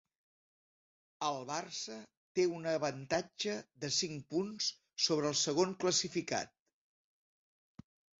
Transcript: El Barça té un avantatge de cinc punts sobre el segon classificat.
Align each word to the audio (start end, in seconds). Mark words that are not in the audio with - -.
El 1.25 1.35
Barça 1.49 1.97
té 2.39 2.45
un 2.59 2.65
avantatge 2.71 3.53
de 3.83 3.91
cinc 3.97 4.23
punts 4.31 4.71
sobre 5.09 5.29
el 5.33 5.37
segon 5.43 5.77
classificat. 5.85 6.57